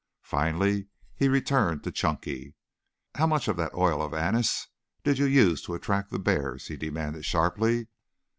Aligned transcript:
Finally 0.23 0.87
he 1.15 1.27
returned 1.29 1.83
to 1.83 1.91
Chunky. 1.91 2.55
"How 3.13 3.27
much 3.27 3.47
of 3.47 3.55
that 3.57 3.75
oil 3.75 4.01
of 4.01 4.15
anise 4.15 4.67
did 5.03 5.19
you 5.19 5.27
use 5.27 5.61
to 5.61 5.75
attract 5.75 6.09
those 6.09 6.21
bears?" 6.23 6.69
he 6.69 6.75
demanded 6.75 7.23
sharply. 7.23 7.85